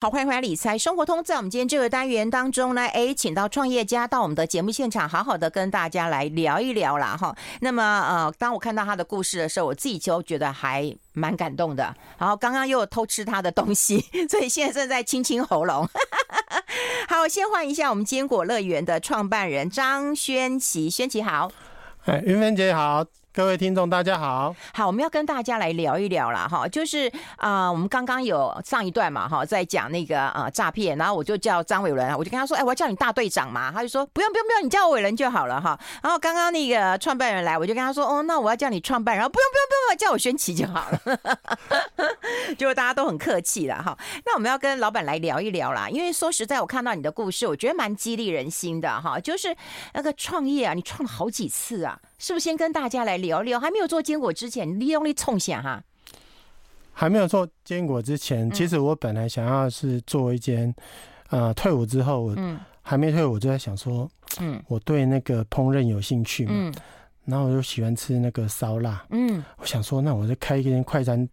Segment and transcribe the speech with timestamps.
[0.00, 1.24] 好，欢迎回来理财生活通。
[1.24, 7.16] 在我们今天这个单元当中呢，哎，请到创业家到我们的节目现场，好好的跟大家来聊一聊啦。
[7.16, 7.34] 哈。
[7.62, 11.92] 那么，呃，当我看到他的故事的时候，我自己就觉得还蛮感动的。
[12.16, 13.98] 然后刚刚又偷吃他的东西，
[14.30, 15.88] 所以现在正在清清喉咙。
[17.10, 21.50] 好，先欢迎一下我们坚果乐园的创办人张轩琪，轩琪好。
[22.04, 23.04] 哎，云芬姐好。
[23.38, 24.52] 各位听众，大家好。
[24.74, 26.48] 好，我们要跟大家来聊一聊啦。
[26.48, 35.78] 哈，就是啊、我们刚刚有上一段嘛，哈，在讲那个呃诈骗，然后我就叫张伟伦，我就跟他说，哎，我要叫你大队长嘛，他就说不用不用不用，你叫我伟伦就好了哈。
[36.02, 40.98] 然后刚刚那个创办人来，我就跟他说，哦，那我要叫你创办，然后不用不用不用，叫我轩奇就好了。
[42.58, 43.96] 结果大家都很客气了哈。
[44.26, 49.20] 那我们要跟老板来聊一聊啦，因为说实在，我看到你的故事，我觉得蛮激励人心的哈。
[49.20, 49.56] 就是
[49.94, 52.00] 那个创业啊，你创了好几次啊。
[52.20, 53.60] 是不是先跟大家来聊聊聊？
[53.60, 55.82] 还没有做坚果之前，你利用力冲下哈。
[56.92, 60.74] 还没有做坚果之前，其实我本来想要是做一间，
[61.30, 62.36] 呃，退伍之后，我，
[62.82, 66.74] 还没退伍，我就在想说，嗯，我对那个烹饪有兴趣嘛，嗯，
[67.24, 71.28] 然后我就喜欢吃那个烧腊，嗯，我想说，那我就开一间快餐，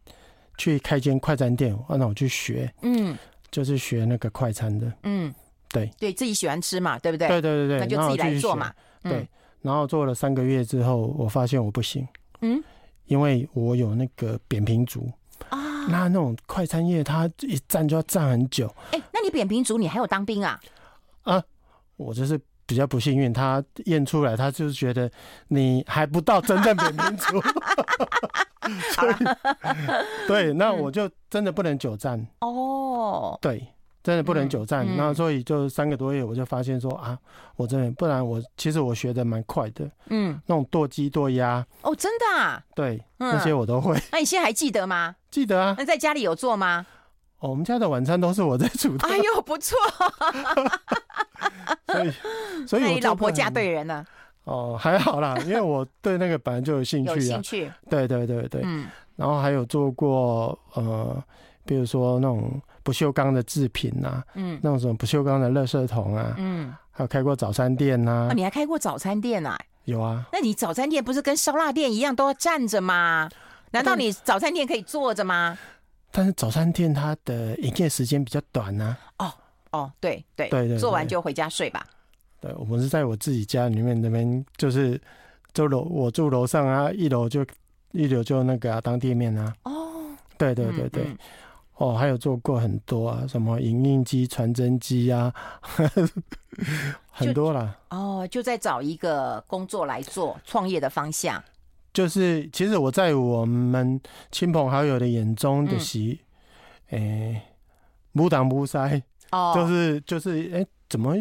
[0.60, 3.18] 去开间快餐店，那我去学，嗯，
[3.50, 5.34] 就是学那个快餐的，嗯，
[5.70, 7.28] 对，对自己喜欢吃嘛，对不对？
[7.28, 8.72] 对对对对，那就自己来做嘛，
[9.02, 9.28] 对。
[9.66, 12.08] 然后做了三个月之后，我发现我不行，
[12.42, 12.64] 嗯，
[13.06, 15.12] 因为我有那个扁平足
[15.50, 15.88] 啊。
[15.88, 18.72] 那那种快餐业，它一站就要站很久。
[18.92, 20.60] 哎，那你扁平足，你还有当兵啊？
[21.24, 21.44] 啊，
[21.98, 25.12] 我就是比较不幸运，他验出来，他就是觉得
[25.48, 27.42] 你还不到真正扁平足。
[28.94, 29.16] 所以，
[30.28, 33.36] 对，那我就真的不能久站哦。
[33.42, 33.68] 对。
[34.06, 37.18] 真的不能久站，那、嗯、所以就三个多月，我就发现说啊，
[37.56, 44.00] 我真的不然我其实我学的蛮快的，嗯，那种剁鸡剁鸭哦，真的啊，对，嗯、那些我都会。
[44.12, 45.16] 那你现在还记得吗？
[45.32, 45.74] 记得啊。
[45.76, 46.86] 那在家里有做吗？
[47.40, 49.08] 哦，我们家的晚餐都是我在煮的。
[49.08, 49.76] 哎呦，不错。
[51.88, 52.12] 所以，
[52.70, 54.06] 所以我你老婆嫁对人了。
[54.44, 57.16] 哦，还好啦，因为我对那个本来就有兴趣啊。
[57.16, 57.72] 有兴趣。
[57.90, 58.86] 对对对对，嗯。
[59.16, 61.24] 然后还有做过呃，
[61.66, 62.62] 比如说那种。
[62.86, 69.60] 不锈钢的制品呐、啊，嗯，那种什么不锈钢的垃圾桶啊，嗯，还有开过早餐店呐、啊，啊，你还开过早餐店啊？
[69.86, 73.28] 有啊，那你早餐店不是跟烧腊店一样都要站着吗？
[73.72, 75.58] 难道你早餐店可以坐着吗？
[76.12, 79.26] 但是早餐店它的营业时间比较短呢、啊。
[79.26, 79.34] 哦
[79.72, 81.86] 哦，对对对对，做完就回家睡吧。
[82.40, 85.02] 对，我们是在我自己家里面那边，就是
[85.54, 87.44] 就楼我住楼上啊，一楼就
[87.92, 89.54] 一楼就那个、啊、当店面啊。
[89.64, 90.06] 哦，
[90.38, 91.04] 对对对对。
[91.04, 91.18] 嗯嗯
[91.78, 95.34] 哦，还有做过很多啊，什么影印机、传真机啊，
[97.12, 97.78] 很多啦。
[97.90, 101.44] 哦，就在找一个工作来做创业的方向。
[101.94, 104.00] 就是，其实我在我们
[104.32, 106.18] 亲朋好友的眼中的是，
[106.90, 107.42] 哎、嗯，
[108.14, 111.14] 不当不塞，哦，就是就是，哎、欸，怎么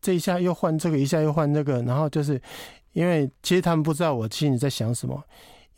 [0.00, 2.40] 这一下又换这个，一下又换那个，然后就是
[2.92, 5.22] 因为其实他们不知道我心里在想什么。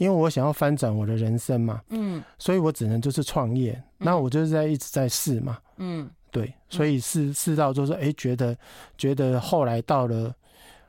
[0.01, 8.57] 因为我想要翻转我的人生嘛，嗯，所以我只能就是创业，那我就是在一直在试嘛，嗯，对，所以试试到就是哎，觉得
[8.97, 10.35] 觉得后来到了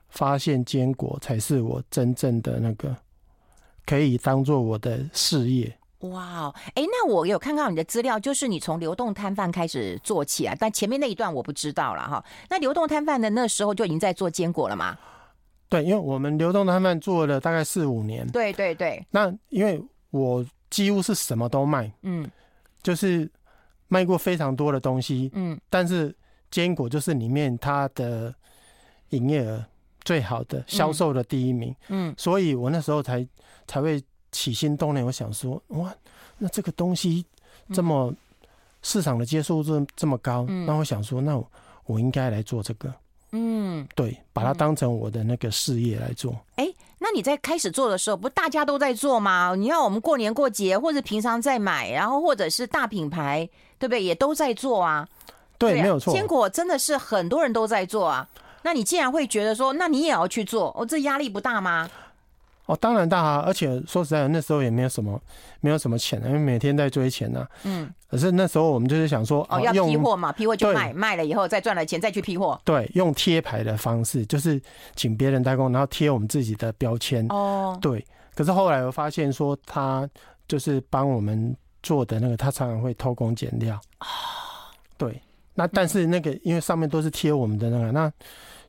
[0.07, 2.95] 发现坚果才是我真正的那个
[3.85, 5.77] 可以当做我的事业。
[5.99, 12.23] 哇，哎，那我有看到你的资料，就是你从流动摊贩开始做起啊，但前面那一段我不知道了哈。
[12.49, 14.97] 那流动摊贩的那时候就已经在做坚果了吗？
[15.71, 18.27] 对，因为我们流动摊贩做了大概四五年。
[18.27, 19.01] 对对对。
[19.09, 22.29] 那因为我几乎是什么都卖，嗯，
[22.83, 23.31] 就是
[23.87, 26.13] 卖过非常多的东西，嗯，但是
[26.49, 28.35] 坚果就是里面它的
[29.11, 29.65] 营业额
[30.03, 33.25] 最好的，销售的第一名，嗯，所以我那时候才
[33.65, 34.03] 才会
[34.33, 35.95] 起心动念，我想说，哇，
[36.37, 37.25] 那这个东西
[37.71, 38.13] 这么
[38.81, 41.51] 市场的接受度这么高，那我想说，那我
[41.85, 42.93] 我应该来做这个。
[43.31, 46.35] 嗯，对，把它当成我的那个事业来做。
[46.55, 46.67] 哎、
[46.99, 49.55] 那你在开始做的时候，不大家都在做吗？
[49.57, 53.49] 你要我们过年过节或者平常在买，然后或者是大品牌，
[53.79, 54.03] 对不对？
[54.03, 55.07] 也都在做啊。
[55.57, 56.13] 对，对啊、没有错。
[56.13, 58.27] 坚果真的是很多人都在做啊。
[58.63, 61.89] 那你既然会觉得说，那你也要去做，哦，这压力不大吗？
[62.71, 63.43] 哦，当然大啊！
[63.45, 65.21] 而且说实在的，那时候也没有什么，
[65.59, 67.45] 没有什么钱，因为每天在追钱呢。
[67.63, 67.93] 嗯。
[68.09, 72.57] 可是那时候我们就是想说，哦，要批货嘛，批货就卖，卖了以后再赚了钱再去批货。
[72.63, 74.61] 对，用贴牌的方式，就是
[74.95, 77.25] 请别人代工，然后贴我们自己的标签。
[77.27, 77.77] 哦。
[77.81, 78.05] 对。
[78.33, 80.09] 可是后来我发现说，他
[80.47, 81.53] 就是帮我们
[81.83, 83.75] 做的那个，他常常会偷工减料。
[83.99, 84.07] 哦。
[84.97, 85.21] 对。
[85.55, 88.09] 那但是那个，因为上面都是贴我们的那个，那。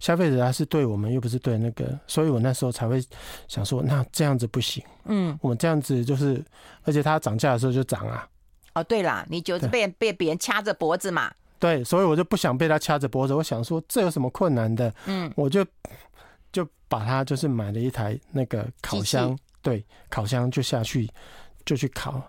[0.03, 3.01] 消费者他是对我们，又不是对那个，所以我那时候才会
[3.47, 4.83] 想说，那这样子不行。
[5.05, 6.45] 嗯，我们这样子就是，
[6.83, 8.29] 而且它涨价的时候就涨啊。
[8.75, 11.33] 哦，对啦，你就是被被别人掐着脖子嘛。
[11.61, 13.33] 对，所以我就不想被他掐着脖子。
[13.33, 14.93] 我想说，这有什么困难的？
[15.07, 15.65] 嗯，我就
[16.51, 21.09] 就把它就是买了一台那个烤箱，对，烤箱就下去
[21.65, 22.21] 就去烤。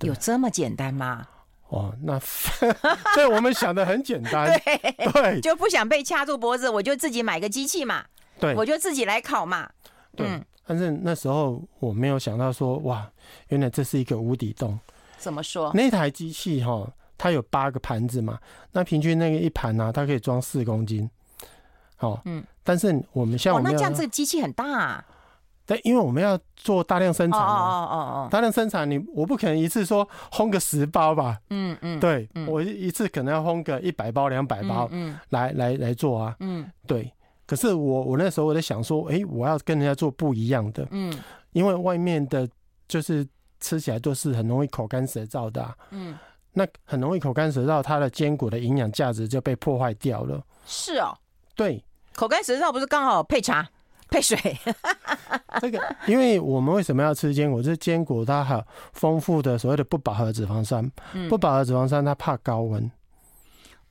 [0.00, 1.24] 有这么简单吗？
[1.68, 2.18] 哦，那
[3.14, 8.04] 所以我们想的很简单， 对对，就不想被掐住脖子，我就自己买个机器嘛，
[8.38, 9.68] 对，我就自己来烤嘛。
[10.14, 13.10] 对，嗯，但是那时候我没有想到说，哇，
[13.48, 14.78] 原来这是一个无底洞。
[15.18, 15.72] 怎么说？
[15.74, 16.88] 那台机器哈。
[17.18, 18.38] 它有八个盘子嘛？
[18.72, 21.08] 那平均那个一盘呢、啊，它可以装四公斤。
[22.00, 25.04] 哦，嗯，但是我们像我们、哦、那这样这个机器很大啊。
[25.66, 27.46] 对，因为我们要做大量生产嘛。
[27.46, 28.28] 哦哦哦哦。
[28.30, 31.38] 大量生产，你我不可能一次说烘个十包吧？
[31.50, 31.98] 嗯嗯。
[31.98, 36.36] 对，嗯、我一次可能要烘个一百包、两百包，嗯，来来来做啊。
[36.40, 36.70] 嗯。
[36.86, 37.12] 对，
[37.46, 40.86] 可是我我那时候我在想说，哎、欸，我要跟人家做不一样的。
[40.92, 41.12] 嗯。
[41.52, 42.48] 因为外面的，
[42.86, 43.26] 就是
[43.60, 45.76] 吃起来都是很容易口干舌燥的、啊。
[45.90, 46.16] 嗯。
[46.52, 50.40] 那很容易口干舌燥，它的坚果的营养价值就被破坏掉了。
[50.64, 51.18] 是哦，
[51.54, 51.84] 对，
[52.14, 53.68] 口干舌燥不是刚好配茶
[54.16, 54.38] 配水？
[55.60, 57.62] 这个，因为我们为什么要吃坚果？
[57.62, 62.90] 就是坚果它还有丰富的所谓的不饱和脂肪酸，嗯、不饱和脂肪酸它怕高温。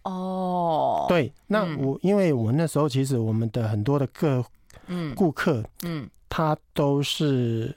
[0.03, 4.43] 哦，对，那我、嗯、因为我那时候其实我们的很多的客
[4.87, 7.75] 嗯顾客嗯，他都是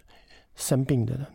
[0.57, 1.27] 生病的人，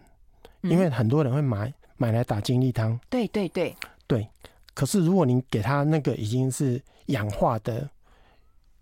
[0.64, 1.72] 嗯、因为很多人会买。
[1.96, 3.74] 买来打精力汤，对对对
[4.08, 4.28] 对。
[4.74, 7.88] 可是如果你给他那个已经是氧化的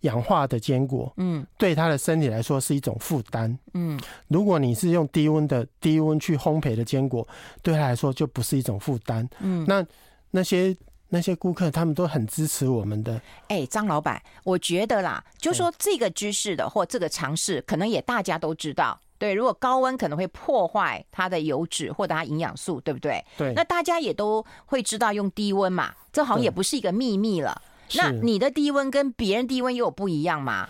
[0.02, 4.00] 氧化的坚果，嗯，对他的身体来说是一种负担，嗯。
[4.28, 7.28] 如果你是用低温的低温去烘焙的坚果，
[7.62, 9.66] 对他来说就不是一种负担，嗯。
[9.68, 9.86] 那
[10.32, 10.76] 那些
[11.10, 13.14] 那些顾客他们都很支持我们的。
[13.48, 19.00] 哎、欸，张老板，我觉得啦，就说这个知识的或这个尝试，可能也大家都知道。
[19.20, 23.24] 对，如果高温可能会破坏它的油脂或者它营养素，对不对？
[23.38, 23.54] 对。
[23.54, 27.62] 那大家也都会知道用低温嘛，这好像也不是一个秘密了。
[27.96, 30.68] 那你的低温跟别人低温又有不一样吗？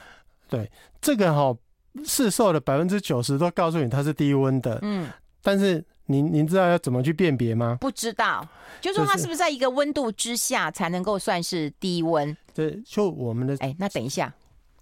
[0.49, 0.69] 对，
[1.01, 1.57] 这个哈、哦，
[2.05, 4.79] 市售的百分之九十都告诉你它是低温的。
[4.81, 5.09] 嗯。
[5.41, 7.77] 但是您您知道要怎么去辨别吗？
[7.81, 8.47] 不知道，
[8.79, 12.35] 就说它是不是在一个温度之下才能够算是低温？
[12.53, 13.55] 对，就我们的。
[13.59, 14.33] 哎，那等一下。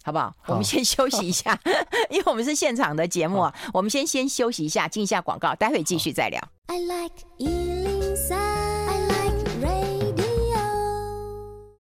[0.02, 0.34] 好不好？
[0.42, 1.60] 好，我们先休息一下，
[2.10, 3.54] 因为我们是现场的节目啊。
[3.74, 6.42] 我们先先休息一下，进一下广告，待会继续再聊。
[6.68, 7.14] I like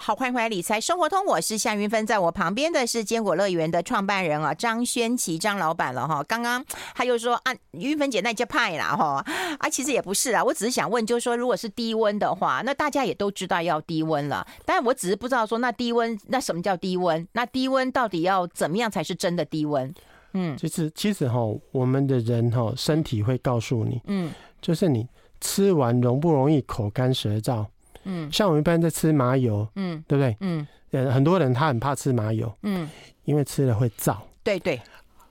[0.08, 6.24] 好，欢迎回来理财生活通，我是夏云芬，在我旁边的是坚果乐园的创办人啊，张轩琪张老板了哈。
[6.24, 6.64] 刚刚
[6.96, 9.22] 他又说啊，云芬姐那叫派啦哈，
[9.60, 17.28] 啊，其实也不是啊，我只是想问，就是说，如果是低温的话，那大家也都知道要低温了，但我只是不知道说，那低温那什么叫低温？
[17.34, 19.94] 那低温到底要怎么样才是真的低温？
[20.32, 21.38] 嗯，其实其实哈，
[21.74, 24.32] 我们的人哈，身体会告诉你，嗯，
[24.62, 25.06] 就是你
[25.42, 27.66] 吃完容不容易口干舌燥。
[28.08, 30.36] 嗯，像我们一般在吃麻油，嗯，对不对？
[30.40, 30.66] 嗯，
[31.12, 32.90] 很多人他很怕吃麻油，嗯，
[33.26, 34.18] 因为吃了会燥。
[34.44, 34.82] 对对，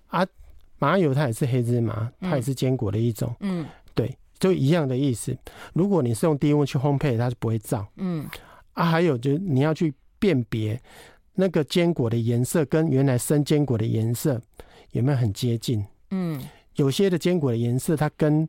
[0.08, 0.24] 啊，
[0.78, 5.34] 麻油它也是黑芝麻，它也是坚果的一种，嗯，对，就一样的意思。
[5.72, 7.84] 如果你是用低温去烘焙，它是不会燥。
[7.96, 8.28] 嗯，
[8.74, 10.78] 啊，还有就是你要去辨别
[11.34, 14.40] 那个坚果的颜色跟原来生坚果的颜色
[14.92, 15.82] 有没有很接近。
[16.10, 16.38] 嗯，
[16.74, 18.46] 有些的坚果的颜色它跟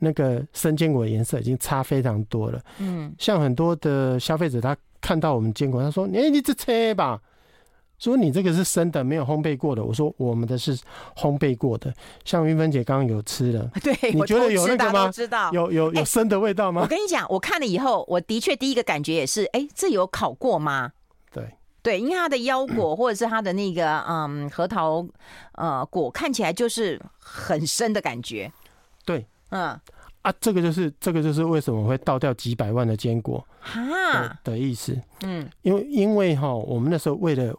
[0.00, 2.60] 那个生坚果的颜色已经差非常多了。
[2.78, 7.20] 嗯，像很多的消费者，他看到我们坚果，他说：“哎，你这切吧，
[7.98, 10.76] 说你这个是生的，没有烘焙过的。”我说：“我们的是
[11.16, 11.92] 烘焙过的。”
[12.24, 15.10] 像云芬姐刚刚有吃了， 对，你觉得有那个吗？
[15.10, 16.82] 知道有有有生的味道吗？
[16.82, 20.92] 我跟你讲，我看了以后，我的确第一个感觉也是，哎，这有烤过吗？
[21.32, 21.44] 对
[21.82, 25.06] 对，因为它的腰果或者是它的那个嗯核桃
[25.52, 28.50] 呃果，看起来就是很生的感觉。
[29.04, 29.26] 对。
[29.50, 29.78] 嗯
[30.22, 33.42] 啊，这个就是这个就是为什么会倒掉几百万的坚果
[33.74, 34.94] 的的意思。
[35.22, 37.54] 嗯，因为因为哈，我们那时候为了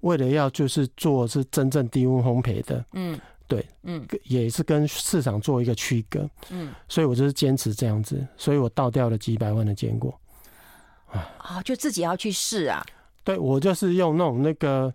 [0.00, 3.18] 为了要就是做是真正低温烘焙的，嗯，
[3.48, 10.14] 对，嗯，也是跟市场做一个区隔，嗯，所以我就是坚持这样子，所以我倒掉了几百万的坚果。
[11.38, 12.84] 啊，就自己要去试啊？
[13.24, 14.92] 对，我就是用那种那个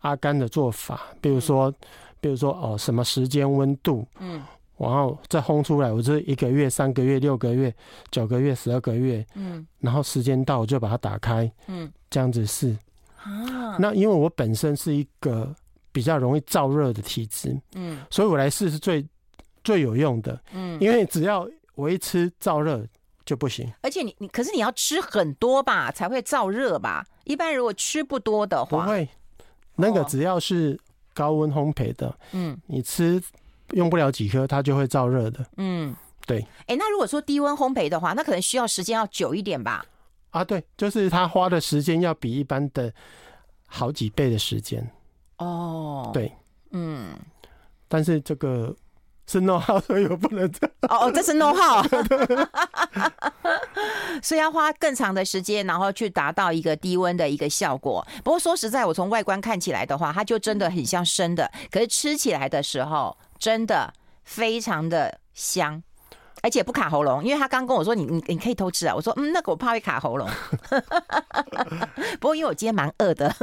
[0.00, 1.72] 阿甘的做法，比如说
[2.20, 4.42] 比如说哦，什么时间温度，嗯。
[4.78, 7.72] 然后再烘出来，我这一个月、三个月、六个月、
[8.10, 12.76] 九个月、十二个月，嗯，然后时间到我就把它打开，嗯，这样子试
[13.16, 13.76] 啊。
[13.78, 15.54] 那因为我本身是一个
[15.92, 19.06] 比较容易燥热的体质，嗯，所以我来试是最
[19.62, 22.84] 最有用的，嗯，因为只要我一吃燥热
[23.24, 23.72] 就不行。
[23.82, 27.06] 而且你你可是你要吃很多吧才会燥热吧？
[27.24, 29.08] 一般如果吃不多的话，不会。
[29.76, 30.76] 那个只要是
[31.14, 33.22] 高温烘焙的，嗯，你吃。
[33.72, 35.44] 用不了几颗，它就会燥热的。
[35.56, 35.94] 嗯，
[36.26, 36.40] 对。
[36.60, 39.84] 哎、欸，那如果说低温烘焙的话，那可能需要时间要久一点吧？
[40.30, 42.92] 啊，对，就是它花的时间要比一般的
[43.66, 44.88] 好几倍的时间。
[45.38, 46.32] 哦，对，
[46.70, 47.14] 嗯，
[47.88, 48.74] 但是这个。
[49.24, 50.44] 是 know how，所以我不能。
[50.88, 51.80] 哦哦，这是 know how，
[54.20, 58.04] 所以要花更长的时间，然后去达到一个低温的一个效果。
[58.24, 65.82] 不过说实在，我从外观看起来的话，它就真的很像生的，可是吃起来的时候，真的非常的香，
[66.42, 67.24] 而且不卡喉咙。
[67.24, 70.28] 因为他刚跟我说你，你你你可以偷吃啊，我说嗯，那个我怕会卡喉咙。
[72.20, 73.34] 不过因为我今天蛮饿的，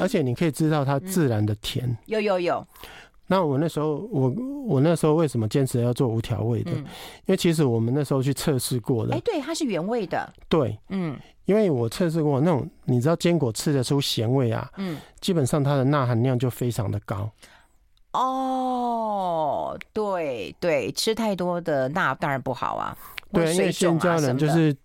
[0.00, 1.86] 而且你可以知道它自然的甜。
[1.86, 2.66] 嗯、有有有。
[3.28, 4.28] 那我那时候，我
[4.66, 6.72] 我那时候为什么坚持要做无调味的？
[6.72, 6.84] 因
[7.26, 9.14] 为其实我们那时候去测试过的。
[9.14, 10.34] 哎，对，它是原味的。
[10.48, 17.30] 对，嗯，因为我测试过那种，你知道坚果吃得出咸味啊，嗯，基本上它的钠含量就非常的高。
[18.12, 22.96] 哦，对对，吃太多的钠当然不好啊。
[23.32, 24.76] 对，因为现在人就是。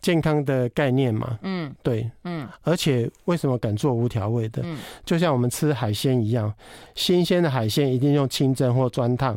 [0.00, 4.62] 健康的概念嘛，嗯，对，嗯，而且为什么敢做无调味的？
[4.64, 6.54] 嗯，就像我们吃海鲜一样，
[6.94, 9.36] 新鲜的海鲜一定用清蒸或专烫，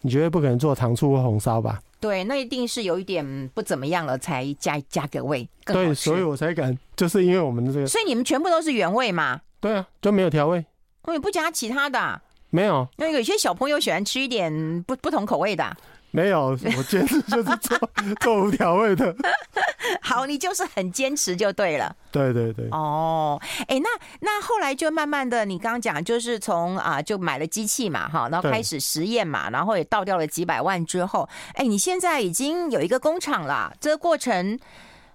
[0.00, 1.80] 你绝对不可能做糖醋或红烧吧？
[2.00, 9.40] 对，那一定是有一点不怎么样了才加加个味，对，所以我才敢，就是因为我们的这个，所以你们全部都是原味嘛？
[9.60, 10.66] 对啊，就没有调味，
[11.02, 12.20] 我也不加其他的啊？
[12.50, 15.76] 没有，因为有些小朋友喜欢吃一点不不同口味的啊。
[16.12, 17.78] 没有，我坚持就是做
[18.20, 19.14] 做无调味的。
[20.02, 21.94] 好，你就是很坚持就对了。
[22.10, 22.68] 对对对。
[22.72, 23.88] 哦，哎，那
[24.18, 34.58] 那后来就慢慢的，你刚刚讲就是从啊，就买了机器嘛，哈，然后开始实验嘛，然后也倒掉了几百万之后，哎，你现在已经有一个工厂了，这个过程，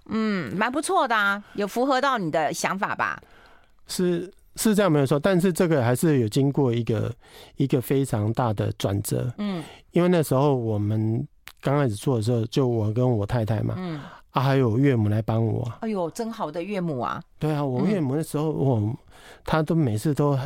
[0.06, 3.22] 嗯，蛮不错的啊，有符合到你的想法吧？
[3.86, 4.32] 是。
[4.56, 7.14] 是这样没有错，但是这个还是有经过一个
[7.58, 9.32] 一个非常大的转折。
[9.38, 11.28] 嗯，因为那时候我们
[11.62, 14.00] 刚开始做的时候，就我跟我太太嘛，嗯，
[14.32, 15.70] 啊，还有岳母来帮我。
[15.82, 17.22] 哎呦，真好的岳母啊！
[17.38, 18.96] 对啊，我岳母那时候我
[19.44, 20.38] 他都每次都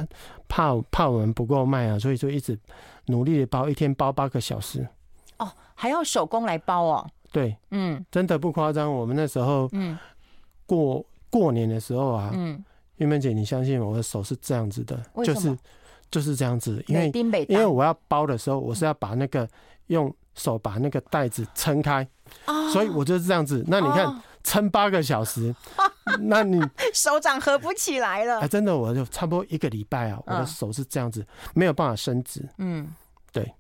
[0.48, 2.58] 怕怕我们不够卖啊，所以就一直
[3.06, 4.88] 努力的包，一天包八个小时。
[5.38, 7.08] 哦，还要手工来包哦？
[7.32, 8.92] 对，嗯，真的不夸张。
[8.92, 9.96] 我们那时候，嗯，
[10.66, 12.64] 过过年的时候啊，嗯。
[13.00, 15.58] 玉梅姐，你相信我的手是这样子的，就是
[16.12, 17.12] 就是这样子，因为
[17.48, 19.48] 因为我要包的时候，我是要把那个
[19.88, 22.08] 用手把那个袋子撑开，
[22.72, 23.64] 所以我就是这样子。
[23.68, 25.54] 那你看撑八个小时，
[26.22, 26.62] 那你
[26.94, 28.40] 手掌合不起来了。
[28.40, 32.48] 哎，真的，我就差不多一个礼拜啊，我的手是这样子，没有办法伸直。
[32.58, 32.94] 嗯，
[33.32, 33.54] 对。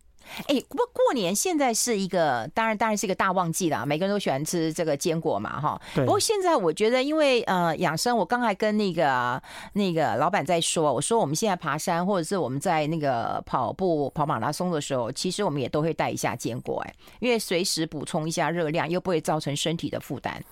[0.47, 5.81] 哎、欸，不过过年现在是一个，当然当然是一个大旺季啦，每个人都喜欢吃这个坚果嘛，哈。
[5.95, 6.05] 对。
[6.05, 9.41] 不过现在我觉得，因为呃养生，我刚才跟那个
[9.73, 20.43] 那个老板在说，我说我们现在爬山或者是我们在那个跑步跑马拉松的时候，其实我们也都会带一下坚果，哎，因为随时补充一下热量，又不会造成身体的负担。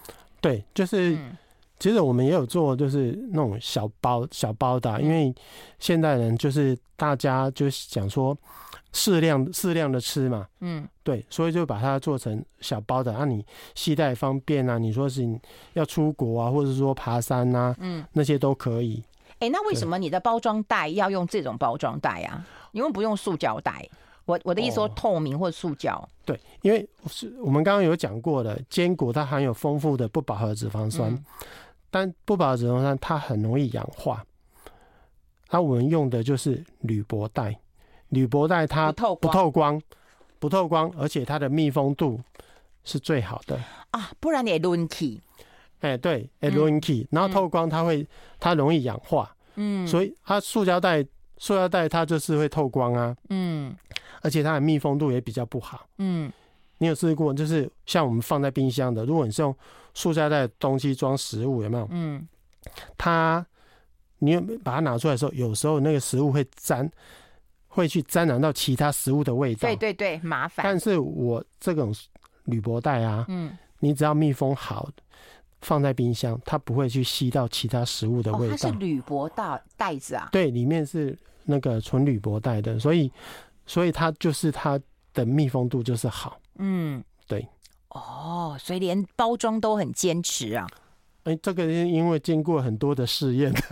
[0.42, 1.38] 对，就是、嗯、
[1.80, 5.34] 其实我们也有做，就是那种小包小包的，因为
[5.80, 8.38] 现代人就是大家就是想说。
[8.94, 14.78] 适量适量的吃嘛，嗯，对，所以就把它做成小包的，让、啊、你携带方便啊。
[14.78, 15.24] 你说是
[15.74, 19.04] 要出国啊，或者说爬山啊，嗯，那些都可以。
[19.34, 22.44] 哎、欸，那为什么你的包装袋要用这种包装袋啊？
[22.72, 23.88] 你为不用塑胶袋？
[24.26, 26.10] 我我的意思说透明或塑胶、哦。
[26.26, 31.24] 对，因为是我们刚刚有讲过的，坚果它含有丰富的不饱和脂肪酸，嗯、
[31.92, 34.26] 但不饱和脂肪酸它很容易氧化，
[35.52, 37.58] 那、啊、我们用的就是铝箔袋。
[38.10, 39.82] 铝箔袋它不透光，不透光，
[40.40, 42.20] 不透光，而且它的密封度
[42.84, 43.60] 是最好的
[43.92, 45.22] 啊，不然你会轮起。
[45.82, 48.08] 哎，对，哎抡起，然后透光它会，
[48.40, 51.06] 它容易氧化，嗯，所以它塑胶袋，
[51.38, 53.76] 塑胶袋它就是会透光啊，嗯，
[54.22, 56.32] 而且它的密封度也比较不好，嗯，
[56.80, 57.32] 你有试过？
[57.32, 59.56] 就是像我们放在冰箱的，如果你是用
[59.94, 61.88] 塑胶袋的东西装食物，有没有？
[61.92, 62.28] 嗯，
[62.98, 63.46] 它
[64.18, 66.92] 你有把它拿出来的时候，有时候那个食物会粘。
[67.78, 70.64] 会去沾染到其他食物的味道，对对对，麻烦。
[70.64, 71.94] 但是我这种
[72.46, 74.90] 铝箔袋啊，嗯，你只要密封好，
[75.62, 78.56] 放在冰箱，它不会去吸到其他食物的味道。
[78.56, 80.28] 哦，它是铝箔袋袋子啊？
[80.32, 81.16] 对，里面是
[81.46, 83.12] 那个纯铝箔袋的，所以，
[83.68, 84.80] 所以它就是它
[85.14, 86.40] 的密封度就是好。
[86.58, 87.48] 嗯，对。
[87.90, 90.68] 哦，所以连包装都很坚持啊。
[91.26, 93.54] 哎，这个因为经过很多的试验。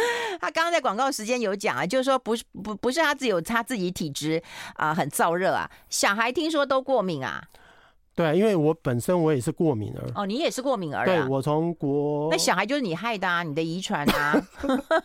[0.40, 4.42] 他刚刚在广告时间有讲啊，就是说不是不不是他自己有他自己体质
[4.74, 7.42] 啊，很燥热啊，小孩听说都过敏啊。
[8.14, 10.10] 对啊，因为我本身我也是过敏儿。
[10.16, 11.04] 哦，你也是过敏儿啊？
[11.04, 12.28] 对，我从国。
[12.30, 14.34] 那小孩就是你害的啊，你的遗传啊。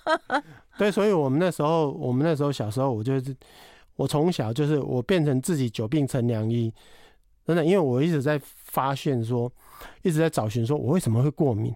[0.79, 3.35] 对，所以我们那时候，我们那时候小时候，我就是
[3.95, 6.73] 我从小就是我变成自己久病成良医，
[7.45, 9.51] 真的，因为我一直在发现说，
[10.01, 11.71] 一直在找寻说我为什么会过敏。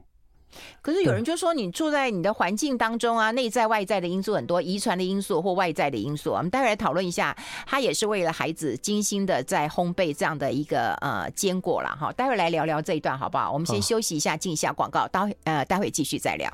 [0.82, 6.32] 可是有人就说，你住在你的环境当中啊，内在外在的因素很多，遗传的因素或外在的因素。
[6.32, 7.36] 我们待会来讨论一下，
[7.66, 12.12] 他也是为了孩子精心的在烘焙这样的一个呃坚果了哈。
[12.14, 13.52] 待会来聊聊这一段好不好？
[13.52, 16.52] 我们先休息一下，进一下广告，待呃待会继续再聊。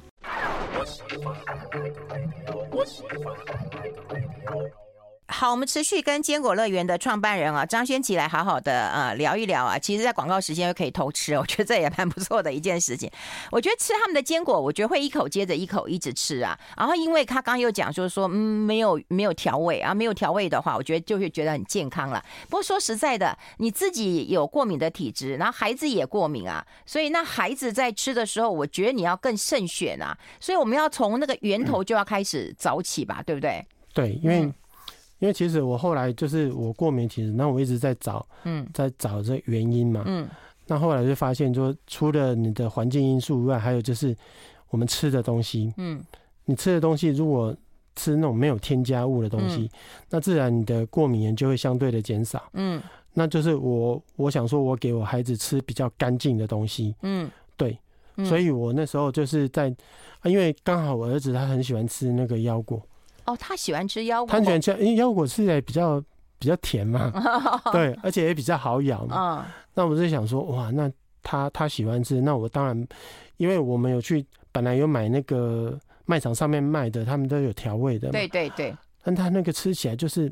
[5.35, 9.79] 好，我们持续跟坚果乐园的创办人啊张轩琪来好好的呃聊一聊啊。
[9.79, 13.09] 其实，在广告时间又可以偷吃，我觉得这也蛮不错的一件事情。
[13.51, 16.57] 我觉得吃他们的坚果，我觉得会一口接着一口一直吃啊。
[16.77, 22.23] 然后，因为他刚刚又讲就是说，嗯，没有没有调味啊，没有调味的话，我觉得就会觉得很健康了。
[22.43, 30.15] 不过说实在的，你自己有过敏的体质，然后孩子也过敏啊，所以那孩子在吃的时候，我觉得你要更慎选啊。
[30.39, 33.65] 所以我们要从那个源头就要开始早起吧，对不对？
[33.95, 34.53] 对，因为。
[35.23, 40.27] 因为其实我后来就是我过敏体质，那我一直在找，嗯，在找这原因嘛，嗯，
[40.67, 44.13] 那后来就发现说，除了你的环境因素以外，还有就是
[44.69, 46.03] 我们吃的东西，嗯，
[46.43, 47.55] 你吃的东西如果
[47.95, 49.69] 吃那种没有添加物的东西，嗯，
[50.09, 52.81] 那自然你的过敏源就会相对的减少，嗯，
[53.13, 57.79] 那就是我我想说我给我孩子吃比较干净的东西，嗯，对，
[58.25, 59.73] 所以我那时候就是在，
[60.25, 62.81] 因为刚好我儿子他很喜欢吃那个腰果。
[63.25, 64.31] 哦，他喜欢吃腰果。
[64.31, 66.03] 他喜欢吃，因为腰果吃起来比较
[66.37, 67.11] 比较甜嘛，
[67.71, 69.45] 对，而且也比较好咬嘛。
[69.45, 72.87] 嗯，那我就想说，哇，那他他喜欢吃，那我当然，
[73.37, 78.11] 因为我们有去，本来有买那个卖场上面卖的，他们都有调味的嘛。
[78.11, 78.75] 对对对。
[79.03, 80.31] 但他那个吃起来就是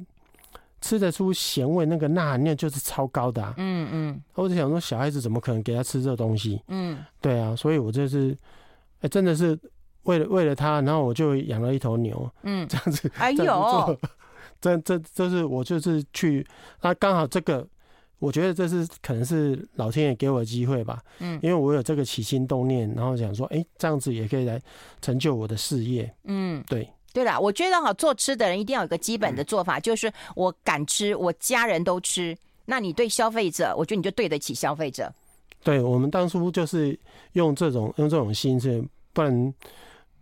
[0.81, 3.53] 吃得出咸味，那个钠含量就是超高的啊。
[3.57, 4.21] 嗯嗯。
[4.33, 6.62] 我就想说，小孩子怎么可能给他吃这东西？
[6.67, 8.38] 嗯，对啊，所以我就是，
[9.00, 9.57] 哎，真的是。
[10.03, 14.00] 为了为了他，然后我就养了一头牛，嗯， 这样子，哎呦，
[14.60, 16.46] 这这这是我就是去，
[16.81, 17.67] 那刚好这个，
[18.20, 24.62] 我觉得这是可能是老天爷给我的机会吧，嗯，因为我有这个起心动念，然后想说，哎，这样子也可以来
[25.01, 35.12] 成就我的事业，嗯，对，对啦，我觉得哈，做吃的人一定要有个基本的做法，嗯，就是我敢吃，我家人都吃，那你对消费者，我觉得你就对得起消费者。
[35.63, 36.99] 对，我们当初就是
[37.34, 39.54] 用这种用这种心思，不然。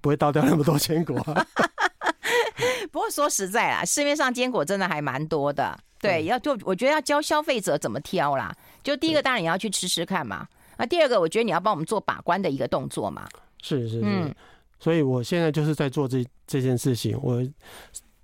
[0.01, 1.15] 不会倒掉那么多坚果。
[2.91, 5.77] 不过说实在啦，市面上坚果真的还蛮多的。
[6.01, 8.55] 对，要就我觉得要教消费者怎么挑啦。
[8.81, 10.47] 就第一个当然你要去吃吃看嘛。
[10.77, 13.27] 那第二个我觉得你要帮我们做把关的一个动作嘛。
[13.61, 14.01] 是是是。
[14.03, 14.33] 嗯。
[14.79, 17.45] 所以我现在就是在做这这件事情，我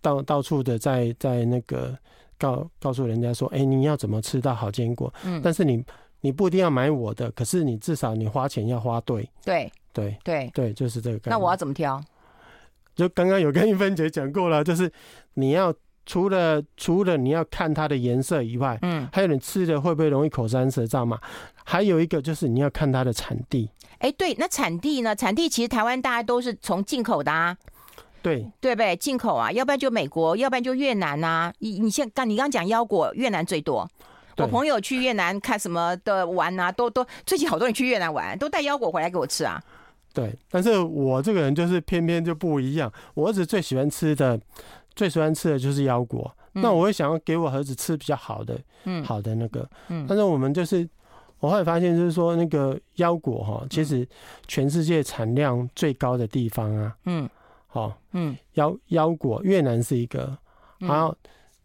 [0.01, 1.95] 到到处的在在那个
[2.39, 5.13] 告告诉人家说，哎，你要怎么吃到好坚果？
[5.23, 5.41] 嗯。
[5.43, 5.83] 但是你
[6.21, 9.29] 你不一定要买我的，可是你至少你花钱要花对。
[9.43, 9.71] 对。
[9.95, 11.31] 对对对，就是这个概念。
[11.31, 11.99] 那我要怎么挑？
[12.95, 14.91] 就刚刚有跟一芬姐讲过了，就是
[15.33, 15.73] 你要
[16.05, 21.19] 除了除了你要看它的颜色以外，嗯，还有你吃的会不会容易口干舌燥嘛？
[21.63, 23.69] 还有一个就是你要看它的产地。
[23.99, 25.15] 哎，对，那产地呢？
[25.15, 27.57] 产地其实台湾大家都是从进口的啊，
[28.21, 28.95] 对对不对？
[28.95, 31.53] 进口啊，要不然就美国，要不然就越南啊。
[31.59, 33.89] 你你现刚你刚讲腰果，越南最多。
[34.37, 39.61] 我朋友去越南看什么的玩啊，都都最近好多人去越南玩，都带腰果回来给我吃啊。
[40.15, 42.91] 对，但是我这个人就是偏偏就不一样。
[43.13, 44.39] 我儿子最喜欢吃的，
[44.95, 46.33] 最喜欢吃的就是腰果。
[46.53, 49.69] 嗯、那我会想要给我儿子吃比较好的，嗯，好的那个。
[49.89, 50.87] 嗯，但是我们就是，
[51.41, 54.07] 我后来发现就是说，那个腰果哈，其实
[54.47, 57.29] 全世界产量最高的地方啊，嗯，
[57.67, 60.37] 好，嗯，腰腰果越南是一个，
[60.79, 61.13] 然后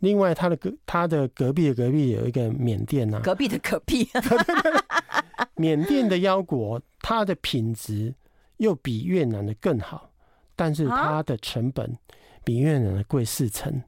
[0.00, 4.08] 另外他的隔他的隔壁的隔壁有一个缅甸呐、啊，隔壁的隔壁，
[5.54, 8.12] 缅甸的腰果它的品质。
[8.60, 10.10] 又比越南的更好，
[10.54, 11.96] 但是它的成本
[12.44, 13.82] 比越南的贵四成，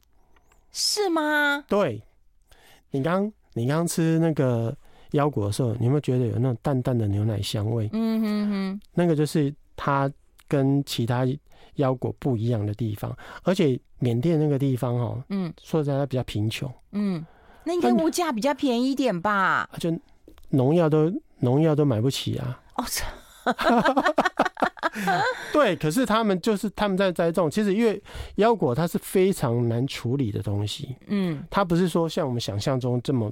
[0.72, 1.62] 是吗？
[1.68, 2.02] 对，
[2.90, 4.74] 你刚你刚吃那个
[5.10, 7.86] 腰果的时候，你有没有觉得有那种淡淡的牛奶香味？
[7.92, 10.10] 嗯哼哼，那个就是它
[10.48, 11.26] 跟其他
[11.74, 13.14] 腰果不一样的地方。
[13.42, 17.22] 而且缅甸那个地方哦，嗯，说实在它比较贫穷，嗯，
[17.64, 19.68] 那应该物价比较便宜一点吧？
[19.78, 19.94] 就
[20.48, 22.58] 农药都农药都买不起啊！
[22.76, 22.84] 哦。
[25.52, 27.50] 对，可是他们就是他们在栽种。
[27.50, 28.02] 其实因为
[28.36, 33.30] 腰果它是非常难处理的东西，嗯，它不是说像我们想象中这么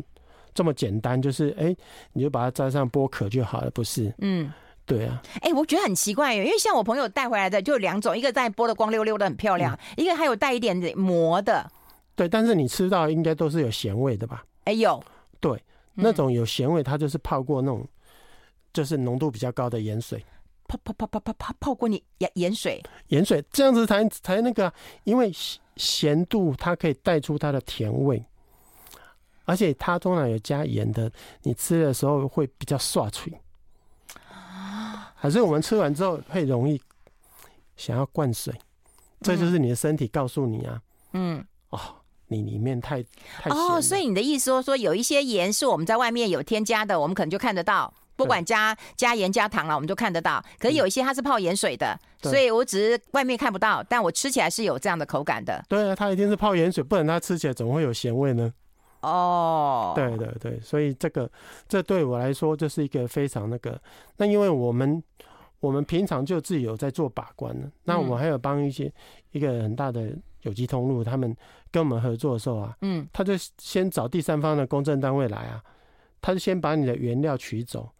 [0.55, 1.75] 这么简单，就是哎，
[2.13, 4.13] 你就把它摘上剥壳就好了，不是？
[4.19, 4.53] 嗯，
[4.85, 5.23] 对啊。
[5.41, 11.71] 哎，我觉得很奇怪，因为像我朋友带回来的就两种，一个在剥的光溜溜的很漂亮，嗯、一个还有带一点点磨的。
[12.15, 14.45] 对，但是你吃到应该都是有咸味的吧？
[14.65, 15.03] 哎有。
[15.41, 15.59] 对，
[15.95, 17.87] 那种有咸味，它就是泡过那种
[18.75, 20.23] 就是浓度比较高的盐水。
[20.71, 25.33] 泡泡泡泡泡泡泡过你盐盐水，盐水这样子才才那个，因为
[25.77, 28.25] 咸度它可以带出它的甜味，
[29.45, 31.11] 而且它通常有加盐的，
[31.43, 33.33] 你吃的时候会比较刷脆。
[35.17, 36.81] 还是我们吃完之后会容易
[37.77, 38.55] 想要灌水，
[39.21, 40.81] 这就是你的身体告诉你啊，
[41.13, 41.79] 嗯，哦，
[42.29, 50.45] 你里面太太咸哦，所以你的意思说说有一些盐是我们在外面有添加的，我们可能就看得到，不管加加盐加糖了，我们都看得到。
[50.59, 55.65] 可是有一些它是泡盐水的，所以我只是外面看不到，但我吃起来是有这样的口感的。
[55.69, 58.53] 对啊，它一定是泡盐水，不然它吃起来怎么会有咸味呢？
[59.01, 61.31] 哦，对对对，所以这个
[61.67, 63.81] 这对我来说就是一个非常那个。
[64.19, 65.03] 那因为我们
[65.59, 68.93] 我们平常就自己有在做把关呢，那我们还有帮一些
[69.33, 71.35] 一个很大的有机通路，他们
[71.71, 75.63] 跟我们合作的时候啊，嗯，他就先找第三方的公证单位来啊，
[76.21, 77.91] 他就先把你的原料取走，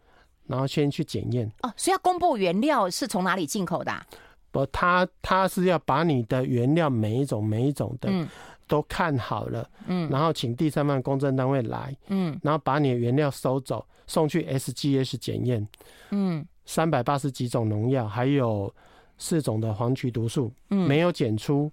[0.51, 1.51] 然后先去检验。
[1.63, 4.05] 哦，所以要公布原料是从哪里进口的啊？
[4.51, 8.09] 不，他他是要把你的原料每一种每一种的。
[8.11, 8.27] 嗯。
[8.67, 15.67] 都看好了，嗯，然后请第三方公证单位来，嗯，然后把你的原料收走，送去 SGS 检验，
[16.11, 18.73] 嗯，三百八十几种农药，还有
[19.17, 21.69] 四种的黄曲毒素，嗯，没有检出，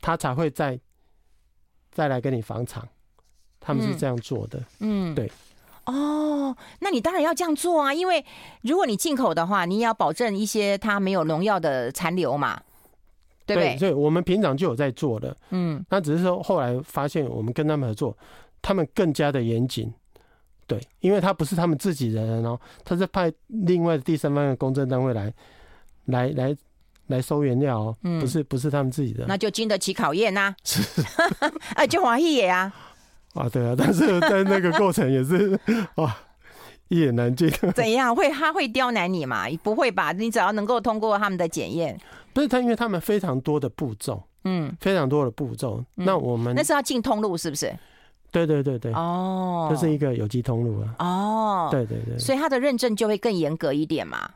[0.00, 0.80] 他才会再
[1.92, 2.88] 再来跟你房厂，
[3.60, 5.30] 他们是这样做的，嗯，对，
[5.86, 8.24] 哦，那你当然要这样做啊，因为
[8.62, 12.60] 如果你进口的话，你也要保证一些它没有农药的残留嘛。
[13.46, 18.16] 对，对，所以我们平常就有在做的，嗯，那只是说后来发现我们跟他们合作，
[18.62, 19.92] 他们更加的严谨，
[20.66, 25.30] 对，因为他不是他们自己人哦，他是派另外的第三方的公证单位来，
[26.06, 26.56] 来来
[27.08, 30.80] 来收原料哦，不是不是他们自己的，那就经得起考验呐，是，
[31.74, 32.74] 啊， 就华裔也啊，
[33.34, 35.58] 啊对啊， 但是在那个过程也是
[35.96, 36.16] 啊。
[36.88, 37.50] 一言难尽。
[37.74, 38.28] 怎样会？
[38.28, 39.46] 他会刁难你嘛？
[39.62, 40.12] 不会吧？
[40.12, 41.98] 你只要能够通过他们的检验。
[42.34, 45.82] 不是他，因为他们非常多的步骤，嗯，非常多的步骤。
[45.94, 47.74] 那我们那是要进通路，是不是？
[48.30, 48.92] 对对对对。
[48.92, 50.94] 哦，这是一个有机通路啊。
[50.98, 52.18] 哦，对对对。
[52.18, 54.30] 所以他的认证就会更严格一点嘛。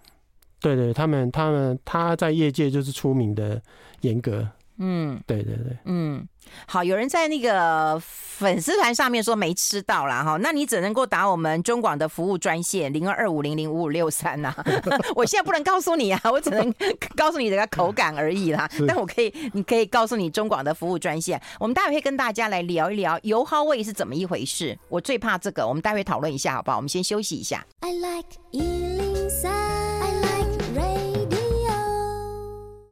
[0.58, 3.60] 对对，他们他们他在业界就是出名的
[4.00, 4.48] 严格。
[4.78, 6.26] 嗯，对对对，嗯，
[6.66, 10.22] 好，有人在那个粉丝团上面说没吃到啦。
[10.22, 14.54] 哈，那你只能够打我们中广的服务专线零二二五零零五五六三呐。
[15.14, 16.72] 我现在不能告诉你啊，我只能
[17.16, 18.68] 告诉你这个口感而已啦。
[18.86, 24.78] 但我可以，你可以告诉你中广的服务专线，我们待会会跟大家来聊一聊油耗味是怎么一回事。
[24.88, 26.76] 我最怕这个，我们待会讨论一下，好不好？
[26.76, 27.66] 我们先休息一下。
[27.80, 28.28] I like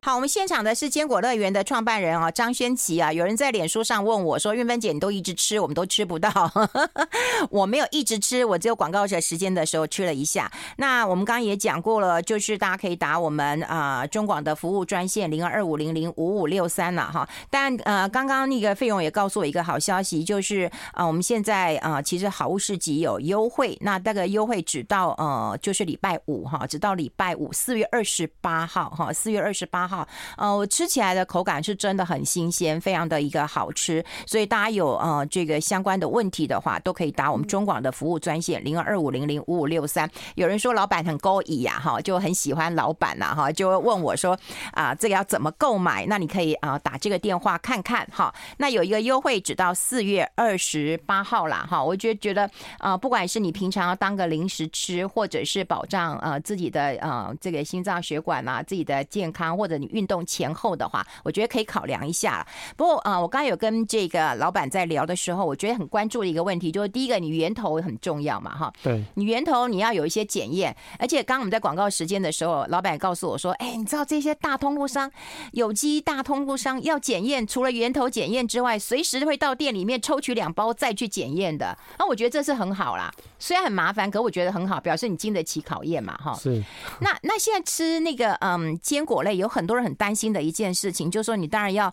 [0.07, 3.12] 好，我们现场的是坚果乐园的创办人啊，张轩琪啊。
[3.12, 6.31] 有人在脸书上问我说：“韵芬姐，你都一直吃，我们都吃不到。
[7.51, 10.49] ”我没有一直吃，我只有广告的时间的时候吃了一下。
[10.77, 17.29] 那我们刚刚也讲过了，就是大家可以打我们啊、中广的服务专线零二二五零零五五六三了哈。
[17.51, 29.96] 但呃，刚刚那个费用也告诉我一个好消息，就是啊、我们现在啊、其实好物市集有优惠，那大概优惠只到呃，就是礼拜五哈，直到礼拜五四月二十八号哈，四月二十八号。
[30.37, 40.11] 呃，我吃起来的口感是真的很新鲜，非常的一个好吃，所以大家有呃这个相关的问题的话，都可以打我们中广的服务专线零二二五零零五五六三。
[40.35, 44.39] 有人说老板很高义呀，哈，就很喜欢老板呐，哈，就问我说
[44.73, 46.05] 啊，这个要怎么购买？
[46.07, 48.35] 那你可以啊打这个电话看看哈。
[48.59, 51.83] 那有一个优惠，只到四月二十八号啦，哈。
[51.83, 59.86] 我觉得觉得啊，不管是你平常要当个零食吃，或者是保障呃自己的呃这个心脏血管啊，自己的健康，或者你。
[59.90, 62.46] 运动前后的话，我觉得可以考量一下。
[62.77, 68.72] 不过啊，我刚才有跟这个老板在聊的时候，我觉得很关注的一个问题，就是第一个，你源头很重要嘛，哈。
[68.83, 69.03] 对。
[69.14, 75.11] 你源头你要有一些检验，而且刚刚我们在广告时间的时候，老板也告诉我说，哎，你知道这些大通路商、
[75.53, 81.77] 有机大通路商要检验，除了源头检验之外，随时会到店里面抽取两包再去检验的。
[81.99, 86.35] 那我觉得这是很好啦，虽然很麻烦，可我觉得很好，表示你经得起考验嘛，哈。
[86.35, 86.62] 是。
[87.01, 91.92] 那那现在吃那个嗯坚果类，有很多人很担心的一件事情，就是说你当然要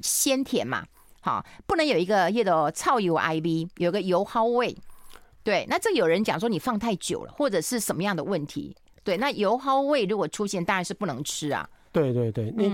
[0.00, 0.84] 鲜甜嘛，
[1.20, 4.76] 好，不能有一个叶的超油 IB，有个油耗味。
[5.42, 8.76] 对，那这有人讲说你放太久了，或者是什么样的问题？
[9.02, 11.68] 对，那油耗味如果出现，当然是不能吃啊。
[11.92, 12.64] 对对对，那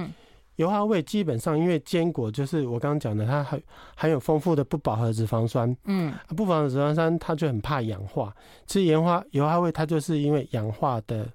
[0.57, 3.63] 油耗味基本上因为坚果就是我刚刚讲的，它含
[3.95, 8.35] 含有丰富的不饱和脂肪酸，嗯，不饱和脂肪酸它就很怕氧化，
[8.67, 11.29] 其实盐化油耗味它就是因为氧化的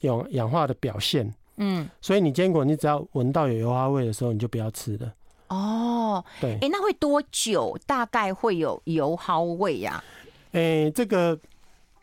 [0.00, 1.32] 氧氧化的表现。
[1.64, 5.12] 嗯，所以你坚果，你只要闻到有油花味的时候，你就不要吃了。
[5.46, 10.02] 哦，对，哎、欸，那会多久大概会有油耗味呀？
[10.50, 11.38] 哎，这个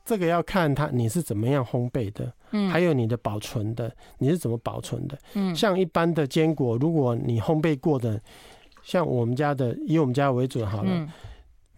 [0.06, 2.32] 这个要看它你是怎么样烘焙的。
[2.52, 5.18] 嗯，还有你的保存的，你是怎么保存的？
[5.34, 8.20] 嗯，像一般的坚果，如果你烘焙过的，
[8.82, 10.90] 像我们家的，以我们家为准好了。
[10.90, 11.10] 嗯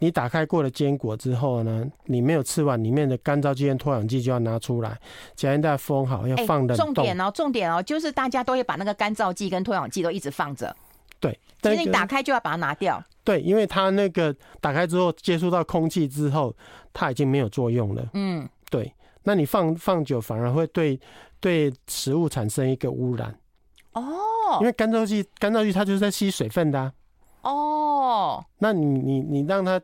[0.01, 4.99] 你打开过的坚果之后呢，你没有吃完，里面的干燥剂跟脱氧剂就要拿出来，
[5.35, 6.91] 夹链袋封好，要放冷冻。
[6.91, 10.75] 重点哦，重点哦，就是大家都会把那个干燥剂跟脱氧剂都一直放着。
[11.19, 13.01] 对，其实你打开就要把它拿掉。
[13.23, 16.55] 对，因为它那个打开之后接触到空气之后，
[16.91, 18.03] 它已经没有作用了。
[18.15, 18.91] 嗯，对。
[19.21, 20.99] 那你放放久反而会对
[21.39, 23.35] 对食物产生一个污染。
[23.93, 24.01] 哦。
[24.61, 26.91] 因为干燥剂干燥剂它就是在吸水分的啊。
[27.41, 29.81] 哦，那你你你让它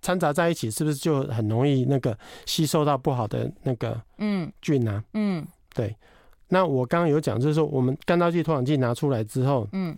[0.00, 2.16] 掺杂在一起，是不是就很容易那个
[2.46, 5.04] 吸收到不好的那个嗯菌啊？
[5.12, 5.94] 嗯，对。
[6.48, 9.96] 那我刚刚有讲，就是说我们干燥剂、脱氧剂拿出来之后，嗯，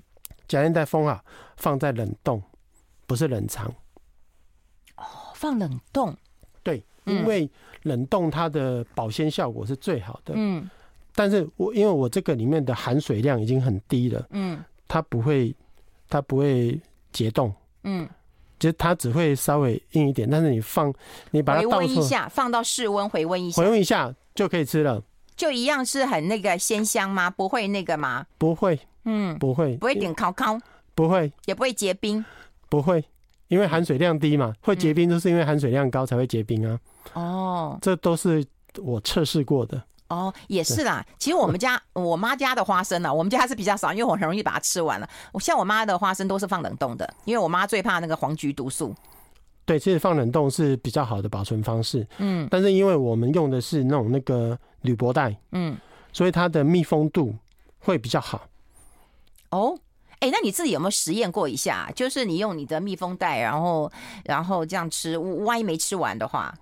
[0.48, 1.24] 夹链袋封好，
[1.56, 2.42] 放在冷冻，
[3.06, 3.66] 不是冷藏。
[4.96, 6.14] 哦，放冷冻。
[6.62, 7.48] 对，因为
[7.84, 10.34] 冷冻它的保鲜效果是最好的。
[10.36, 10.68] 嗯，
[11.14, 15.54] 但是我因为我这个里面的含水量已经很低了，嗯，它不会。
[16.12, 16.78] 它不会
[17.10, 17.50] 结冻，
[17.84, 18.06] 嗯，
[18.58, 20.28] 就它只会稍微硬一点。
[20.28, 20.92] 但是你放，
[21.30, 25.02] 你把它倒回温一下，放到室温回温一下，回温一下就可以吃了。
[25.34, 27.30] 就一样是很那个鲜香吗？
[27.30, 28.26] 不会那个吗？
[28.36, 30.58] 不会，嗯，不会，不会点烤烤，
[30.94, 32.22] 不会，也不会结冰，
[32.68, 33.02] 不会，
[33.48, 34.54] 因为含水量低嘛。
[34.60, 36.78] 会结冰都是因为含水量高才会结冰啊。
[37.14, 38.44] 哦，这都是
[38.82, 39.82] 我测试过的。
[40.12, 41.04] 哦，也是啦。
[41.18, 45.08] 其实我们家 我妈家的花生呢，我们家是比较少，因为我很容易把它吃完了。
[45.32, 48.94] 我像我妈的花生都是放冷冻的，因为我妈最怕那个黄菊毒素。
[49.64, 52.06] 对，其实放冷冻是比较好的保存方式。
[52.18, 55.76] 嗯，但是因为我们用的是那种那个铝箔袋，嗯，
[56.12, 57.34] 所以它的密封度
[57.78, 58.48] 会比较好。
[59.50, 59.78] 哦，
[60.18, 61.90] 哎，那你自己有没有实验过一下？
[61.94, 63.90] 就是你用你的密封袋，然后
[64.24, 66.52] 然后这样吃，万一没吃完的话？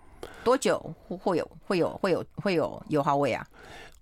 [0.45, 3.47] 多久会有会有会有会有油耗味啊？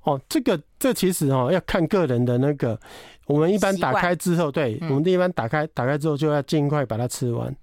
[0.05, 2.79] 哦，这个这其实哦要看个人的那个，
[3.27, 7.55] 我们一般打开之后，对，我们一般打开打开之后就要尽快把它吃完，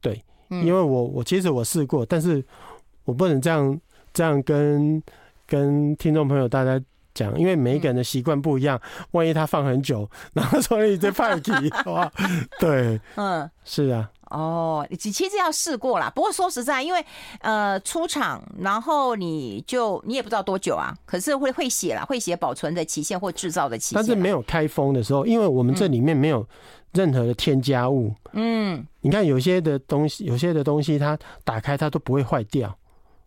[0.00, 2.44] 对，因为我我其实我试过，但是
[3.04, 3.78] 我不能这样
[4.12, 5.00] 这样跟
[5.46, 6.80] 跟听众朋友大家
[7.14, 8.80] 讲，因为每一个人的习惯不一样，
[9.12, 11.52] 万一他放很久， 然后所以再放题
[11.84, 12.10] 哇，
[12.58, 14.10] 对，嗯，是啊。
[14.30, 16.10] 哦，你其实要试过啦。
[16.12, 17.04] 不过说实在，因为
[17.40, 20.92] 呃出厂，然后你就你也不知道多久啊。
[21.04, 23.96] 可是会会写啦，会写保存的期限或制造的期限。
[23.96, 26.44] 但是没有开封的时候，因为我们这里面没有
[26.92, 28.12] 任何的添加物。
[28.32, 32.76] 嗯，你看有些的东西，有些的东西它打开它都不会坏掉。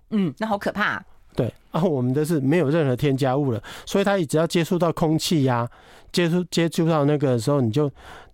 [0.09, 1.05] 嗯，那好可怕啊。
[1.33, 5.65] 对，然后我们的是没有任何添加物了，所以它只要接触到空气呀，
[6.11, 7.89] 接触接触到那个的时候，你就。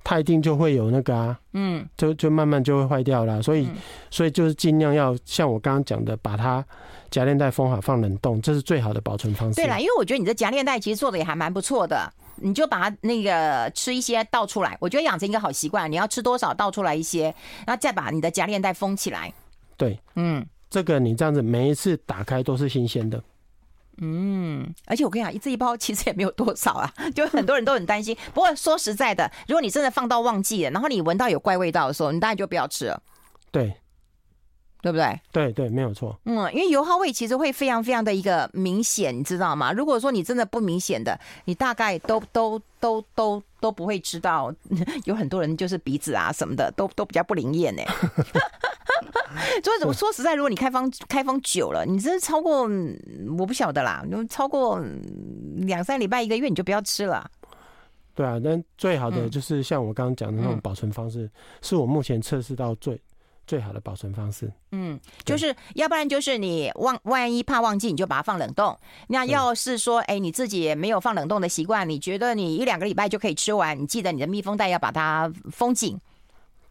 [0.05, 3.67] 它一定就会有那个啊，嗯，就就慢慢就会坏掉了，所以，
[4.11, 6.63] 所以就是尽量要像我刚刚讲的，把它
[7.09, 9.55] 夹链袋封好，放冷冻，这是最好的保存方式。
[9.55, 17.33] 对啦，因为我觉得你的夹链袋其实做的也还蛮不错的，你就把它那个吃一些倒出来，我觉得养成一个好习惯，你要吃多少倒出来一些，
[17.65, 19.33] 然后再把你的夹链袋封起来。
[19.75, 23.19] 对，嗯，这个你这样子每一次打开都是新鲜的。
[24.01, 28.15] 嗯，而且我跟你讲，这一包其实也没有多少啊， 就很多人都很担心。
[28.33, 33.01] 不过说实在的，如果你真的放到忘记了，然后你闻到有怪味道的时候，你当然就不要吃了。
[33.51, 33.75] 对，
[34.81, 35.19] 对不对？
[35.31, 36.19] 对对，没有错。
[36.25, 39.71] 嗯，因为油耗味其实会非常非常的一个明显，你知道吗？
[39.71, 44.53] 如果说你真的不明显的，你大概都都都都都不会知道。
[45.05, 47.81] 有很多人就是鼻子啊什么的，都都比较不灵验呢。
[49.63, 52.69] 所以怎么说实在，如果你开封开封久了，你真是超过
[53.37, 54.81] 我不晓得啦，超过
[55.57, 57.29] 两三礼拜一个月，你就不要吃了。
[58.13, 63.01] 对啊，但最好的就是像我刚刚讲的那种保存方式，嗯、是我目前测试到最
[63.45, 64.49] 最好的保存方式。
[64.71, 68.77] 嗯，就是要不然就是你忘万一怕忘记，你就把它放冷冻。
[69.07, 75.99] 那要是说，哎，你自己也没有放冷冻的习惯，你觉得你一两个礼拜就可以吃完，你记得你的密封袋要把它封紧。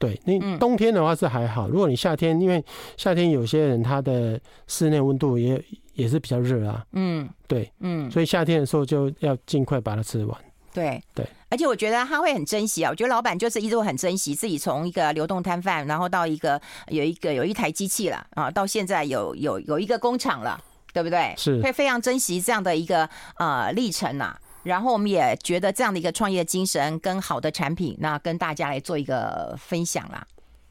[0.04, 1.66] 对，你冬天的话是还好。
[1.66, 2.62] 如果你夏天，因为
[2.98, 5.62] 夏天有些人他的室内温度也
[5.94, 6.84] 也是比较热啊。
[6.92, 10.38] 嗯，对，嗯，所以夏天的时候就要尽快把它吃完。
[10.74, 12.90] 对对，而且我觉得他会很珍惜啊。
[12.90, 20.62] 我觉得老板就是一直会很珍惜自己从一个流动摊贩，然后到一个有一个有一台机器了啊，到现在有有有一个工厂了，
[20.92, 21.32] 对不对？
[21.38, 24.36] 是，会非常珍惜这样的一个呃历程呐。
[24.64, 30.26] 然后我们也觉得这样的一个创业精神跟好的产品，那跟大家来做一个分享啦。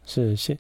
[0.06, 0.58] 是是，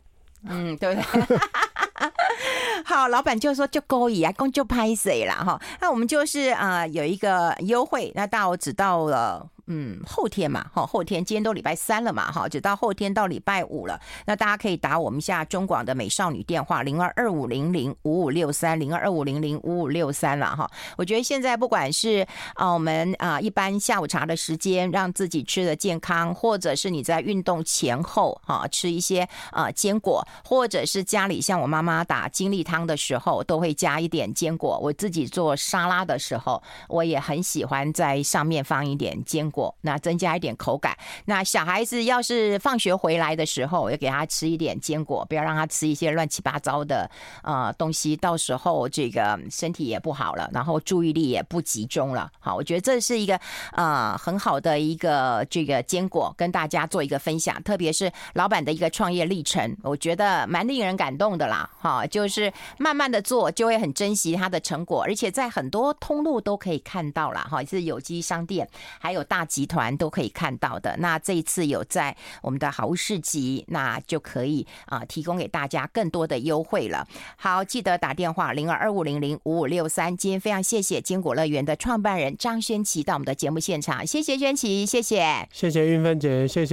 [0.47, 1.37] 嗯，对不对？
[2.85, 5.61] 好，老板就说就勾引啊，公就拍谁啦哈。
[5.79, 13.99] 那我们就是啊、呃、有一个优惠，那到只到了嗯，后天嘛，哈，后天今天都礼拜三了嘛，哈，就到后天到礼拜五了。
[14.25, 20.69] 那大家可以打我们下中广的美少女电话零二二五零零五五六三零二二五零零五五六三了哈。
[20.97, 34.77] 我觉得现在不管是啊，我们啊一般下午茶的时间，让自己吃的健康，或者是你在运动前后哈吃一些啊坚果，或者是家里像我妈妈打精力汤的时候，都会加一点坚果。
[34.79, 39.73] 我自己做沙拉的时候，我也很喜欢在上面放一点坚果。
[39.85, 40.97] 那增加一点口感。
[41.25, 47.09] 那小孩子要是放学回来的时候，要给他吃一点坚果，不要让他吃一些乱七八糟的
[47.43, 52.31] 呃东西，到时候这个身体也不好了，然后注意力也不集中了。
[52.39, 53.39] 好，我觉得这是一个
[53.73, 57.61] 呃很好的一个这个坚果，跟大家做一个分享。
[57.61, 61.69] 特别是老板的一个创业历程，我觉得蛮令人感动的啦。
[61.79, 67.41] 哈，就是慢慢的做，就会很珍惜它的成果，而且在很多通路都可以看到了。
[67.41, 68.67] 哈，是有机商店，
[68.99, 69.42] 还有大。
[69.45, 70.95] 集团都可以看到的。
[70.99, 77.07] 那这一次有在我们的好物市集，那就可以啊提供给大家更多的优惠了。
[77.37, 80.15] 好，记得打电话零二二五零零五五六三。
[80.15, 86.71] 今天非常谢谢坚果乐园的创办人张轩琪到我们的节目现场，谢谢轩琪，谢谢，谢谢云芬姐，谢谢。